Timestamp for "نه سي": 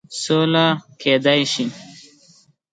1.43-1.65